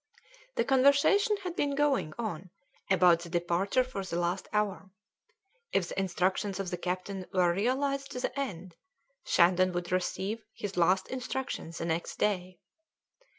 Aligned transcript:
The 0.55 0.63
conversation 0.65 1.37
had 1.43 1.55
been 1.55 1.75
going 1.75 2.15
on 2.17 2.49
about 2.89 3.19
the 3.19 3.29
departure 3.29 3.83
for 3.83 4.03
the 4.03 4.17
last 4.19 4.47
hour. 4.51 4.89
If 5.71 5.89
the 5.89 5.99
instructions 5.99 6.59
of 6.59 6.71
the 6.71 6.77
captain 6.77 7.27
were 7.31 7.53
realised 7.53 8.09
to 8.13 8.19
the 8.19 8.39
end, 8.39 8.75
Shandon 9.27 9.73
would 9.73 9.91
receive 9.91 10.43
his 10.55 10.75
last 10.75 11.07
instructions 11.09 11.77
the 11.77 11.85
next 11.85 12.17
day. 12.17 12.57